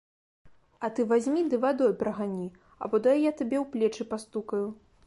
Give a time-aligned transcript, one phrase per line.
[0.87, 2.49] А ты вазьмі ды вадой прагані,
[2.87, 4.67] або дай я табе ў плечы пастукаю.